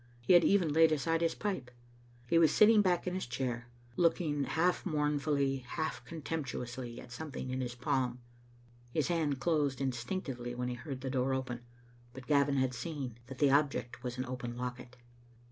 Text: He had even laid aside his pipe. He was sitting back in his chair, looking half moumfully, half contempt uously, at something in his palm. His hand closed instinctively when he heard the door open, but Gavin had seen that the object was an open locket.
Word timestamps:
He 0.19 0.33
had 0.33 0.43
even 0.43 0.73
laid 0.73 0.91
aside 0.91 1.21
his 1.21 1.35
pipe. 1.35 1.69
He 2.27 2.39
was 2.39 2.51
sitting 2.51 2.81
back 2.81 3.05
in 3.05 3.13
his 3.13 3.27
chair, 3.27 3.67
looking 3.95 4.45
half 4.45 4.83
moumfully, 4.83 5.59
half 5.63 6.03
contempt 6.05 6.53
uously, 6.53 6.97
at 6.97 7.11
something 7.11 7.51
in 7.51 7.61
his 7.61 7.75
palm. 7.75 8.17
His 8.91 9.09
hand 9.09 9.39
closed 9.39 9.79
instinctively 9.79 10.55
when 10.55 10.69
he 10.69 10.73
heard 10.75 11.01
the 11.01 11.11
door 11.11 11.35
open, 11.35 11.59
but 12.13 12.25
Gavin 12.25 12.57
had 12.57 12.73
seen 12.73 13.19
that 13.27 13.37
the 13.37 13.51
object 13.51 14.01
was 14.01 14.17
an 14.17 14.25
open 14.25 14.57
locket. 14.57 14.97